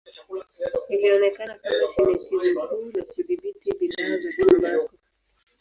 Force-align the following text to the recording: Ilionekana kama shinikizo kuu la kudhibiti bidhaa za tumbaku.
Ilionekana 0.89 1.55
kama 1.57 1.87
shinikizo 1.87 2.53
kuu 2.67 2.83
la 2.97 3.03
kudhibiti 3.07 3.75
bidhaa 3.79 4.17
za 4.17 4.29
tumbaku. 4.31 4.89